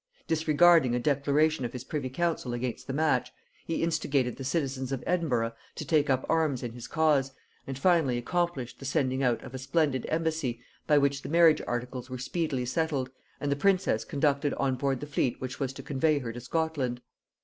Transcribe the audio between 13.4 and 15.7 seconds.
the princess conducted on board the fleet which